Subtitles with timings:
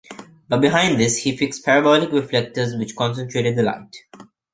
[0.49, 3.97] But behind this he fixed parabolic reflectors which concentrated the light.